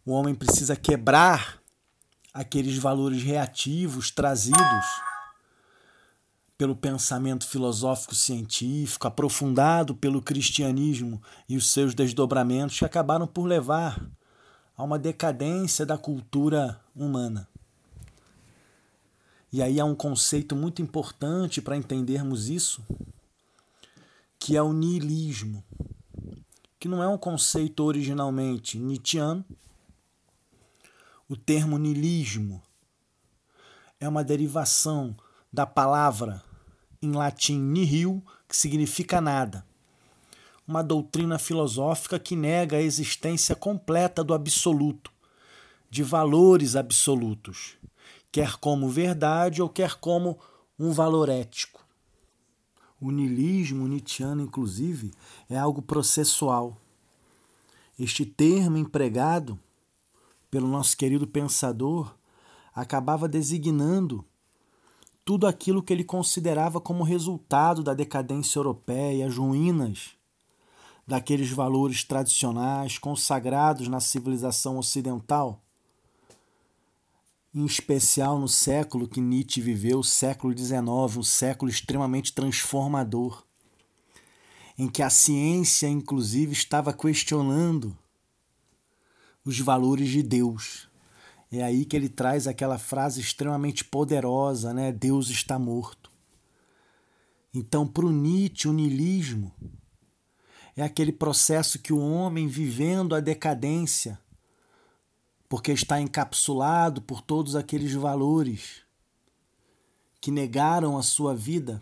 O 0.04 0.10
homem 0.10 0.34
precisa 0.34 0.74
quebrar 0.74 1.62
aqueles 2.32 2.76
valores 2.76 3.22
reativos 3.22 4.10
trazidos 4.10 5.13
pelo 6.56 6.76
pensamento 6.76 7.46
filosófico 7.46 8.14
científico, 8.14 9.08
aprofundado 9.08 9.94
pelo 9.94 10.22
cristianismo 10.22 11.20
e 11.48 11.56
os 11.56 11.70
seus 11.72 11.94
desdobramentos 11.94 12.78
que 12.78 12.84
acabaram 12.84 13.26
por 13.26 13.44
levar 13.44 14.08
a 14.76 14.82
uma 14.82 14.98
decadência 14.98 15.84
da 15.84 15.98
cultura 15.98 16.80
humana. 16.94 17.48
E 19.52 19.62
aí 19.62 19.78
há 19.78 19.84
um 19.84 19.94
conceito 19.94 20.56
muito 20.56 20.82
importante 20.82 21.62
para 21.62 21.76
entendermos 21.76 22.48
isso, 22.48 22.84
que 24.38 24.56
é 24.56 24.62
o 24.62 24.72
niilismo, 24.72 25.64
que 26.78 26.88
não 26.88 27.02
é 27.02 27.08
um 27.08 27.18
conceito 27.18 27.84
originalmente 27.84 28.78
nietzscheano. 28.78 29.44
O 31.28 31.36
termo 31.36 31.78
niilismo 31.78 32.60
é 34.00 34.08
uma 34.08 34.24
derivação 34.24 35.16
da 35.54 35.64
palavra 35.64 36.42
em 37.00 37.12
latim 37.12 37.56
nihil, 37.60 38.20
que 38.48 38.56
significa 38.56 39.20
nada. 39.20 39.64
Uma 40.66 40.82
doutrina 40.82 41.38
filosófica 41.38 42.18
que 42.18 42.34
nega 42.34 42.78
a 42.78 42.82
existência 42.82 43.54
completa 43.54 44.24
do 44.24 44.34
absoluto, 44.34 45.12
de 45.88 46.02
valores 46.02 46.74
absolutos, 46.74 47.76
quer 48.32 48.56
como 48.56 48.88
verdade 48.88 49.62
ou 49.62 49.68
quer 49.68 49.94
como 49.94 50.40
um 50.76 50.90
valor 50.90 51.28
ético. 51.28 51.86
O 53.00 53.12
niilismo 53.12 53.86
nietzschiano, 53.86 54.42
inclusive, 54.42 55.12
é 55.48 55.56
algo 55.56 55.80
processual. 55.80 56.76
Este 57.96 58.26
termo 58.26 58.76
empregado 58.76 59.56
pelo 60.50 60.66
nosso 60.66 60.96
querido 60.96 61.28
pensador 61.28 62.12
acabava 62.74 63.28
designando 63.28 64.24
tudo 65.24 65.46
aquilo 65.46 65.82
que 65.82 65.92
ele 65.92 66.04
considerava 66.04 66.80
como 66.80 67.02
resultado 67.02 67.82
da 67.82 67.94
decadência 67.94 68.58
europeia, 68.58 69.26
as 69.26 69.36
ruínas 69.36 70.10
daqueles 71.06 71.50
valores 71.50 72.04
tradicionais 72.04 72.98
consagrados 72.98 73.88
na 73.88 74.00
civilização 74.00 74.78
ocidental 74.78 75.64
em 77.54 77.64
especial 77.64 78.38
no 78.38 78.48
século 78.48 79.06
que 79.06 79.20
Nietzsche 79.20 79.60
viveu, 79.60 80.00
o 80.00 80.04
século 80.04 80.56
XIX, 80.56 80.82
um 81.16 81.22
século 81.22 81.70
extremamente 81.70 82.32
transformador, 82.32 83.44
em 84.76 84.88
que 84.88 85.00
a 85.00 85.08
ciência, 85.08 85.86
inclusive, 85.86 86.52
estava 86.52 86.92
questionando 86.92 87.96
os 89.44 89.60
valores 89.60 90.08
de 90.08 90.20
Deus. 90.20 90.88
É 91.56 91.62
aí 91.62 91.84
que 91.84 91.94
ele 91.94 92.08
traz 92.08 92.48
aquela 92.48 92.78
frase 92.78 93.20
extremamente 93.20 93.84
poderosa, 93.84 94.74
né? 94.74 94.90
Deus 94.90 95.30
está 95.30 95.56
morto. 95.56 96.10
Então, 97.54 97.86
para 97.86 98.04
o 98.04 98.10
Nietzsche, 98.10 98.66
o 98.66 98.72
niilismo 98.72 99.52
é 100.76 100.82
aquele 100.82 101.12
processo 101.12 101.78
que 101.78 101.92
o 101.92 102.00
homem, 102.00 102.48
vivendo 102.48 103.14
a 103.14 103.20
decadência, 103.20 104.18
porque 105.48 105.70
está 105.70 106.00
encapsulado 106.00 107.00
por 107.00 107.20
todos 107.20 107.54
aqueles 107.54 107.94
valores 107.94 108.82
que 110.20 110.32
negaram 110.32 110.98
a 110.98 111.04
sua 111.04 111.36
vida, 111.36 111.80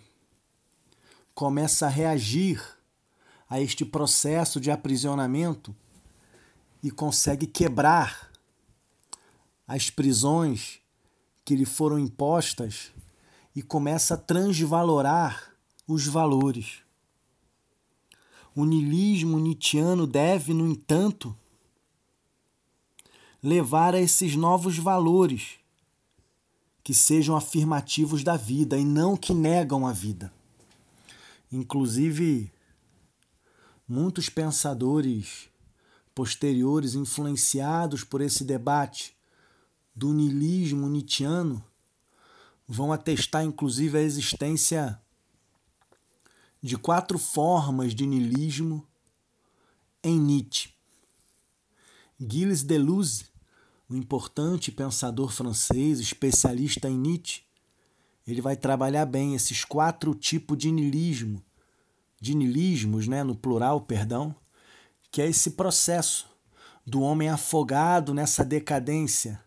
começa 1.34 1.86
a 1.86 1.88
reagir 1.88 2.62
a 3.48 3.58
este 3.58 3.86
processo 3.86 4.60
de 4.60 4.70
aprisionamento 4.70 5.74
e 6.82 6.90
consegue 6.90 7.46
quebrar 7.46 8.31
as 9.72 9.88
prisões 9.88 10.80
que 11.46 11.56
lhe 11.56 11.64
foram 11.64 11.98
impostas 11.98 12.92
e 13.56 13.62
começa 13.62 14.12
a 14.12 14.18
transvalorar 14.18 15.54
os 15.88 16.06
valores. 16.06 16.80
O 18.54 18.66
niilismo 18.66 19.38
nietzschiano 19.38 20.06
deve, 20.06 20.52
no 20.52 20.68
entanto, 20.68 21.34
levar 23.42 23.94
a 23.94 24.00
esses 24.02 24.36
novos 24.36 24.76
valores 24.76 25.52
que 26.84 26.92
sejam 26.92 27.34
afirmativos 27.34 28.22
da 28.22 28.36
vida 28.36 28.76
e 28.76 28.84
não 28.84 29.16
que 29.16 29.32
negam 29.32 29.86
a 29.86 29.92
vida. 29.92 30.30
Inclusive, 31.50 32.52
muitos 33.88 34.28
pensadores 34.28 35.48
posteriores, 36.14 36.94
influenciados 36.94 38.04
por 38.04 38.20
esse 38.20 38.44
debate 38.44 39.16
do 39.94 40.12
niilismo 40.12 40.88
nietzschiano, 40.88 41.64
vão 42.66 42.92
atestar 42.92 43.44
inclusive 43.44 43.98
a 43.98 44.02
existência 44.02 45.00
de 46.62 46.76
quatro 46.76 47.18
formas 47.18 47.94
de 47.94 48.06
niilismo 48.06 48.86
em 50.02 50.18
Nietzsche. 50.18 50.70
Gilles 52.18 52.62
Deleuze 52.62 53.32
um 53.92 53.96
importante 53.96 54.72
pensador 54.72 55.30
francês, 55.30 56.00
especialista 56.00 56.88
em 56.88 56.96
Nietzsche, 56.96 57.42
ele 58.26 58.40
vai 58.40 58.56
trabalhar 58.56 59.04
bem 59.04 59.34
esses 59.34 59.64
quatro 59.64 60.14
tipos 60.14 60.56
de 60.56 60.70
niilismo, 60.72 61.44
de 62.18 62.34
niilismos, 62.34 63.06
né, 63.06 63.22
no 63.22 63.34
plural, 63.34 63.82
perdão, 63.82 64.34
que 65.10 65.20
é 65.20 65.28
esse 65.28 65.50
processo 65.50 66.26
do 66.86 67.02
homem 67.02 67.28
afogado 67.28 68.14
nessa 68.14 68.44
decadência 68.44 69.42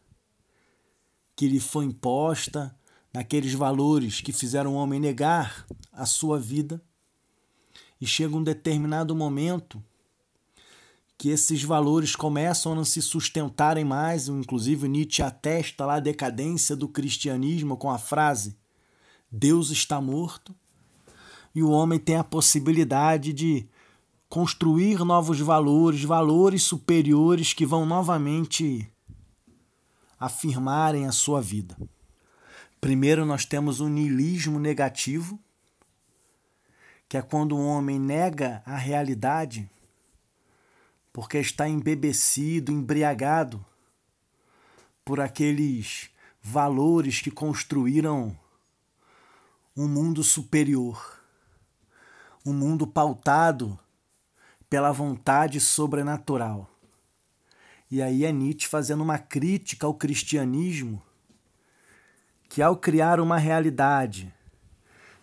que 1.36 1.48
lhe 1.48 1.60
foi 1.60 1.86
imposta, 1.86 2.76
naqueles 3.14 3.54
valores 3.54 4.22
que 4.22 4.34
fizeram 4.34 4.74
o 4.74 4.78
homem 4.78 5.00
negar 5.00 5.66
a 5.92 6.06
sua 6.06 6.40
vida. 6.40 6.82
E 8.00 8.06
chega 8.06 8.36
um 8.36 8.44
determinado 8.44 9.16
momento 9.16 9.82
que 11.18 11.30
esses 11.30 11.64
valores 11.64 12.16
começam 12.16 12.74
a 12.74 12.76
não 12.76 12.84
se 12.84 13.02
sustentarem 13.02 13.86
mais, 13.86 14.28
inclusive 14.28 14.88
Nietzsche 14.88 15.24
atesta 15.24 15.86
lá 15.86 15.96
a 15.96 16.00
decadência 16.02 16.76
do 16.76 16.90
cristianismo 16.90 17.78
com 17.78 17.90
a 17.90 17.98
frase 17.98 18.56
Deus 19.32 19.70
está 19.70 20.00
morto, 20.00 20.56
e 21.54 21.62
o 21.62 21.70
homem 21.70 22.00
tem 22.00 22.16
a 22.16 22.24
possibilidade 22.24 23.34
de 23.34 23.68
construir 24.30 25.00
novos 25.00 25.40
valores, 25.40 26.04
valores 26.04 26.64
superiores 26.64 27.54
que 27.54 27.66
vão 27.66 27.86
novamente 27.86 28.90
afirmarem 30.20 31.06
a 31.06 31.12
sua 31.12 31.42
vida. 31.42 31.78
Primeiro, 32.80 33.26
nós 33.26 33.46
temos 33.46 33.80
o 33.80 33.90
niilismo 33.90 34.60
negativo, 34.60 35.40
que 37.08 37.18
é 37.18 37.22
quando 37.22 37.56
o 37.56 37.66
homem 37.66 38.00
nega 38.00 38.62
a 38.66 38.76
realidade 38.76 39.70
porque 41.16 41.38
está 41.38 41.66
embebecido, 41.70 42.74
embriagado 42.74 43.66
por 45.06 45.22
aqueles 45.22 46.10
valores 46.42 47.22
que 47.22 47.32
construíram 47.32 48.38
um 49.78 49.88
mundo 49.88 50.26
superior, 50.26 51.22
um 52.46 52.52
mundo 52.52 52.86
pautado 52.86 53.80
pela 54.70 54.92
vontade 54.92 55.62
sobrenatural. 55.62 56.70
E 57.96 58.02
aí 58.02 58.26
é 58.26 58.32
Nietzsche 58.34 58.68
fazendo 58.68 59.02
uma 59.02 59.18
crítica 59.18 59.88
ao 59.88 59.94
cristianismo, 59.94 61.02
que 62.50 62.62
ao 62.62 62.76
criar 62.76 63.22
uma 63.22 63.38
realidade, 63.38 64.34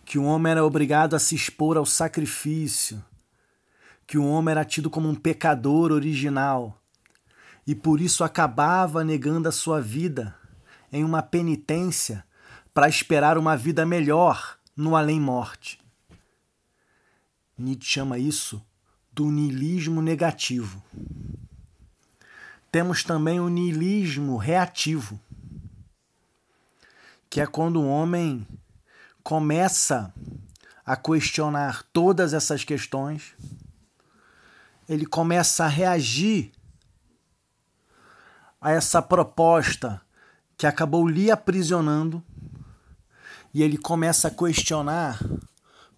que 0.07 0.19
o 0.19 0.25
homem 0.25 0.53
era 0.53 0.65
obrigado 0.65 1.15
a 1.15 1.19
se 1.19 1.35
expor 1.35 1.77
ao 1.77 1.85
sacrifício, 1.85 3.05
que 4.07 4.17
o 4.17 4.25
homem 4.25 4.53
era 4.53 4.65
tido 4.65 4.89
como 4.89 5.07
um 5.07 5.15
pecador 5.15 5.93
original 5.93 6.75
e 7.67 7.75
por 7.75 8.01
isso 8.01 8.25
acabava 8.25 9.05
negando 9.05 9.51
a 9.51 9.53
sua 9.53 9.79
vida 9.79 10.35
em 10.91 11.05
uma 11.05 11.23
penitência 11.23 12.25
para 12.73 12.89
esperar 12.89 13.37
uma 13.37 13.55
vida 13.55 13.85
melhor 13.85 14.57
no 14.75 14.97
além-morte. 14.97 15.79
Nietzsche 17.59 17.91
chama 17.91 18.17
isso 18.17 18.65
do 19.13 19.31
niilismo 19.31 20.01
negativo. 20.01 20.83
Temos 22.73 23.05
também 23.05 23.39
o 23.39 23.49
niilismo 23.49 24.37
reativo, 24.37 25.21
que 27.31 27.41
é 27.41 27.47
quando 27.47 27.81
o 27.81 27.89
homem 27.89 28.45
começa 29.23 30.13
a 30.85 30.97
questionar 30.97 31.85
todas 31.93 32.35
essas 32.35 32.65
questões 32.65 33.37
ele 34.89 35.07
começa 35.07 35.65
a 35.65 35.69
reagir 35.69 36.53
a 38.61 38.73
essa 38.73 39.01
proposta 39.01 40.01
que 40.57 40.67
acabou 40.67 41.07
lhe 41.07 41.31
aprisionando 41.31 42.23
e 43.55 43.63
ele 43.63 43.79
começa 43.79 44.29
a 44.29 44.31
questionar 44.31 45.19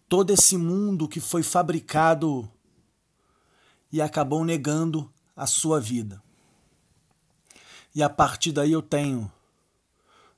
todo 0.09 0.31
esse 0.31 0.57
mundo 0.57 1.09
que 1.09 1.21
foi 1.21 1.43
fabricado 1.43 2.51
e 3.91 4.01
acabou 4.01 4.45
negando 4.45 5.13
a 5.37 5.47
sua 5.47 5.81
vida. 5.81 6.24
E 7.94 8.02
a 8.02 8.09
partir 8.09 8.52
daí 8.52 8.72
eu 8.72 8.83
tenho 8.83 9.30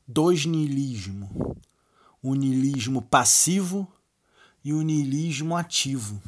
dois 0.06 0.44
niilismos: 0.44 1.30
o 2.22 2.34
niilismo 2.34 3.00
passivo 3.00 3.90
e 4.64 4.72
o 4.72 4.82
niilismo 4.82 5.56
ativo. 5.56 6.20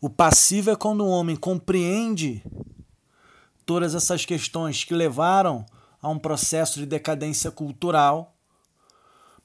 O 0.00 0.10
passivo 0.10 0.70
é 0.70 0.76
quando 0.76 1.02
o 1.02 1.08
homem 1.08 1.34
compreende 1.34 2.44
todas 3.64 3.94
essas 3.94 4.26
questões 4.26 4.84
que 4.84 4.92
levaram 4.92 5.64
a 6.02 6.08
um 6.10 6.18
processo 6.18 6.78
de 6.78 6.84
decadência 6.84 7.50
cultural, 7.50 8.36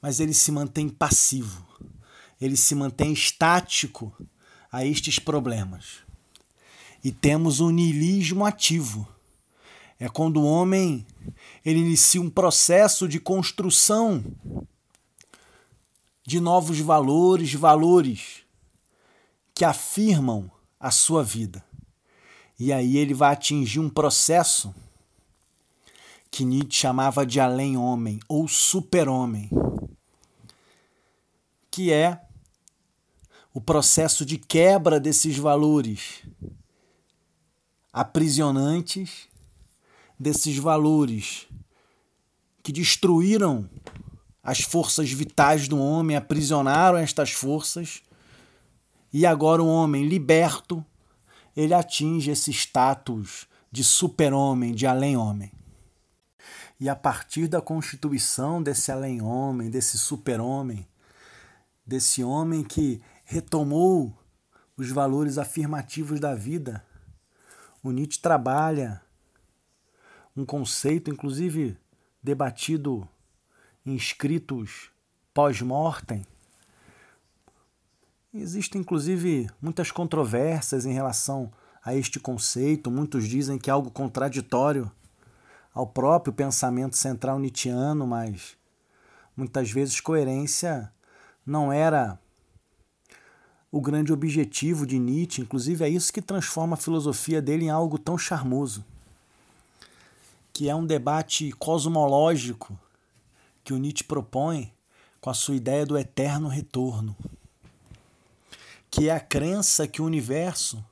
mas 0.02 0.20
ele 0.20 0.34
se 0.34 0.52
mantém 0.52 0.90
passivo, 0.90 1.66
ele 2.42 2.58
se 2.58 2.76
mantém 2.76 3.14
estático 3.14 4.14
a 4.70 4.86
estes 4.86 5.20
problemas. 5.20 6.00
E 7.02 7.12
temos 7.12 7.62
o 7.62 7.70
niilismo 7.70 8.46
ativo. 8.46 9.08
É 10.00 10.08
quando 10.08 10.38
o 10.38 10.46
homem 10.46 11.06
ele 11.66 11.80
inicia 11.80 12.22
um 12.22 12.30
processo 12.30 13.08
de 13.08 13.20
construção 13.20 14.24
de 16.26 16.40
novos 16.40 16.80
valores, 16.80 17.54
valores 17.54 18.44
que 19.54 19.66
afirmam 19.66 20.50
a 20.80 20.92
sua 20.92 21.24
vida. 21.24 21.64
E 22.58 22.72
aí 22.72 22.98
ele 22.98 23.14
vai 23.14 23.34
atingir 23.34 23.80
um 23.80 23.90
processo 23.90 24.74
que 26.30 26.46
Nietzsche 26.46 26.82
chamava 26.82 27.26
de 27.26 27.40
além-homem 27.40 28.20
ou 28.28 28.48
super-homem, 28.48 29.50
que 31.72 31.92
é 31.92 32.22
o 33.54 33.60
processo 33.60 34.26
de 34.26 34.38
quebra 34.38 35.00
desses 35.00 35.38
valores 35.38 36.22
aprisionantes, 37.92 39.29
desses 40.20 40.58
valores 40.58 41.48
que 42.62 42.72
destruíram 42.72 43.70
as 44.44 44.62
forças 44.62 45.12
vitais 45.12 45.68
do 45.68 45.80
homem, 45.80 46.18
aprisionaram 46.18 46.98
estas 46.98 47.32
forças 47.32 48.02
e 49.12 49.26
agora 49.26 49.64
o 49.64 49.68
homem 49.68 50.08
liberto, 50.08 50.86
ele 51.56 51.74
atinge 51.74 52.32
esse 52.32 52.52
status 52.52 53.48
de 53.72 53.84
super-homem, 53.84 54.74
de 54.74 54.86
além-homem. 54.86 55.52
E 56.80 56.88
a 56.88 56.96
partir 56.96 57.48
da 57.48 57.62
constituição 57.62 58.62
desse 58.62 58.92
além-homem, 58.92 59.70
desse 59.70 59.98
super-homem, 59.98 60.88
desse 61.86 62.24
homem 62.24 62.64
que 62.64 63.02
retomou 63.26 64.18
os 64.78 64.90
valores 64.90 65.38
afirmativos 65.38 66.20
da 66.20 66.34
vida, 66.34 66.86
o 67.84 67.92
Nietzsche 67.92 68.22
trabalha 68.22 69.02
um 70.36 70.46
conceito, 70.46 71.10
inclusive 71.10 71.78
debatido 72.22 73.08
em 73.86 73.96
escritos 73.96 74.90
pós-mortem, 75.34 76.26
Existem, 78.32 78.82
inclusive, 78.82 79.50
muitas 79.60 79.90
controvérsias 79.90 80.86
em 80.86 80.94
relação 80.94 81.52
a 81.84 81.96
este 81.96 82.20
conceito. 82.20 82.92
Muitos 82.92 83.28
dizem 83.28 83.58
que 83.58 83.72
é 83.72 83.74
algo 83.74 83.90
contraditório 83.90 84.92
ao 85.74 85.88
próprio 85.88 86.32
pensamento 86.32 86.96
central 86.96 87.40
nietzschiano, 87.40 88.06
mas 88.06 88.56
muitas 89.36 89.72
vezes 89.72 90.00
coerência 90.00 90.94
não 91.44 91.74
era 91.74 92.20
o 93.72 93.82
grande 93.82 94.14
objetivo 94.14 94.86
de 94.86 95.00
Nietzsche. 95.00 95.42
Inclusive, 95.42 95.84
é 95.84 95.90
isso 95.90 96.14
que 96.14 96.22
transforma 96.22 96.76
a 96.76 96.78
filosofia 96.78 97.42
dele 97.42 97.66
em 97.66 97.70
algo 97.72 97.98
tão 97.98 98.16
charmoso, 98.16 98.86
que 100.60 100.68
é 100.68 100.76
um 100.76 100.86
debate 100.86 101.54
cosmológico 101.54 102.78
que 103.64 103.72
o 103.72 103.78
Nietzsche 103.78 104.04
propõe 104.04 104.74
com 105.22 105.30
a 105.30 105.34
sua 105.34 105.56
ideia 105.56 105.86
do 105.86 105.98
eterno 105.98 106.50
retorno 106.50 107.16
que 108.92 109.08
é 109.08 109.16
a 109.16 109.22
crença 109.22 109.88
que 109.88 110.02
o 110.02 110.06
universo, 110.06 110.84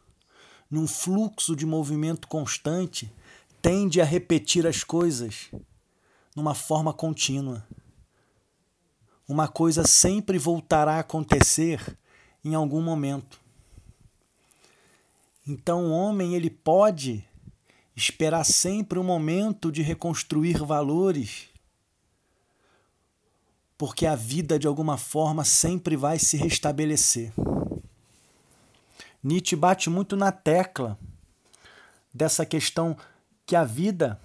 num 0.71 0.87
fluxo 0.87 1.53
de 1.53 1.65
movimento 1.65 2.29
constante, 2.29 3.11
tende 3.61 3.99
a 3.99 4.05
repetir 4.05 4.65
as 4.65 4.85
coisas 4.85 5.49
numa 6.33 6.55
forma 6.55 6.93
contínua. 6.93 7.67
Uma 9.27 9.49
coisa 9.49 9.85
sempre 9.85 10.37
voltará 10.37 10.93
a 10.93 10.99
acontecer 10.99 11.97
em 12.41 12.55
algum 12.55 12.81
momento. 12.81 13.37
Então 15.45 15.87
o 15.87 15.91
homem 15.91 16.35
ele 16.35 16.49
pode 16.49 17.27
esperar 17.97 18.43
sempre 18.43 18.99
um 18.99 19.03
momento 19.03 19.71
de 19.71 19.81
reconstruir 19.81 20.63
valores, 20.63 21.47
porque 23.75 24.05
a 24.05 24.15
vida 24.15 24.59
de 24.59 24.67
alguma 24.67 24.99
forma 24.99 25.43
sempre 25.43 25.97
vai 25.97 26.19
se 26.19 26.37
restabelecer. 26.37 27.33
Nietzsche 29.23 29.55
bate 29.55 29.89
muito 29.89 30.15
na 30.15 30.31
tecla 30.31 30.97
dessa 32.13 32.45
questão 32.45 32.95
que 33.47 33.55
a 33.55 33.63
vida, 33.63 34.21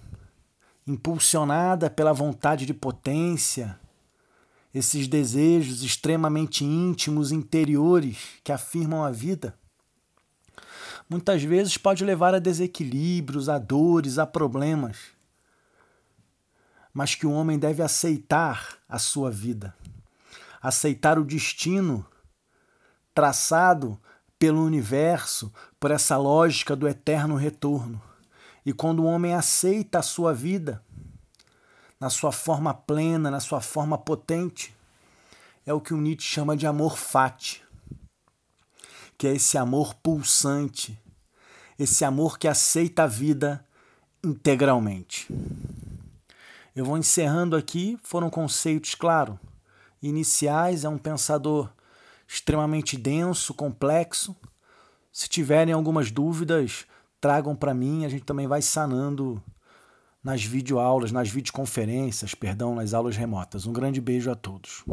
impulsionada 0.87 1.88
pela 1.88 2.12
vontade 2.12 2.66
de 2.66 2.74
potência, 2.74 3.80
esses 4.74 5.08
desejos 5.08 5.82
extremamente 5.82 6.62
íntimos, 6.62 7.32
interiores 7.32 8.18
que 8.44 8.52
afirmam 8.52 9.02
a 9.02 9.11
vida, 9.11 9.58
muitas 11.12 11.42
vezes 11.42 11.77
pode 11.77 12.05
levar 12.05 12.35
a 12.35 12.38
desequilíbrios, 12.38 13.48
a 13.48 13.59
dores, 13.59 14.18
a 14.18 14.27
problemas. 14.27 14.96
Mas 16.92 17.14
que 17.14 17.27
o 17.27 17.33
homem 17.33 17.59
deve 17.59 17.83
aceitar 17.83 18.79
a 18.88 18.98
sua 18.98 19.31
vida, 19.31 19.75
aceitar 20.61 21.18
o 21.18 21.25
destino 21.25 22.05
traçado 23.14 24.01
pelo 24.38 24.64
universo, 24.64 25.53
por 25.79 25.90
essa 25.90 26.16
lógica 26.16 26.75
do 26.75 26.88
eterno 26.88 27.37
retorno. 27.37 28.03
E 28.64 28.72
quando 28.72 29.01
o 29.01 29.07
homem 29.07 29.35
aceita 29.35 29.98
a 29.98 30.03
sua 30.03 30.35
vida, 30.35 30.83
na 32.01 32.11
sua 32.11 32.33
forma 32.33 32.75
plena, 32.75 33.31
na 33.31 33.38
sua 33.38 33.61
forma 33.61 33.96
potente, 33.96 34.75
é 35.64 35.72
o 35.72 35.81
que 35.81 35.94
o 35.94 36.01
Nietzsche 36.01 36.29
chama 36.29 36.57
de 36.57 36.66
amor 36.66 36.98
fati, 36.98 37.62
que 39.16 39.29
é 39.29 39.35
esse 39.35 39.57
amor 39.57 39.94
pulsante, 39.94 41.01
esse 41.83 42.05
amor 42.05 42.38
que 42.38 42.49
aceita 42.49 43.05
a 43.05 43.07
vida 43.07 43.64
integralmente. 44.25 45.29
Eu 46.75 46.85
vou 46.85 46.97
encerrando 46.97 47.57
aqui, 47.57 47.99
foram 48.03 48.31
conceitos, 48.31 48.95
claro, 48.95 49.38
iniciais, 50.03 50.85
é 50.85 50.88
um 50.88 50.99
pensador 50.99 51.71
extremamente 52.27 52.97
denso, 52.97 53.53
complexo. 53.53 54.35
Se 55.12 55.29
tiverem 55.29 55.75
algumas 55.75 56.11
dúvidas, 56.11 56.87
tragam 57.21 57.55
para 57.55 57.75
mim, 57.75 58.07
a 58.07 58.09
gente 58.09 58.25
também 58.25 58.47
vai 58.47 58.62
sanando 58.62 59.42
nas 60.25 60.42
videoaulas, 60.42 61.12
nas 61.12 61.29
videoconferências, 61.29 62.35
perdão, 62.35 62.75
nas 62.75 62.95
aulas 62.95 63.16
remotas. 63.16 63.66
Um 63.66 63.73
grande 63.73 64.01
beijo 64.01 64.31
a 64.31 64.35
todos. 64.35 64.85